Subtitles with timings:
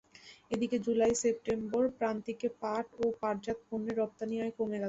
[0.51, 4.79] এদিকে July September প্রান্তিকে পাট ও পাটজাত পণ্যের রপ্তানি আয় কমে গেছে।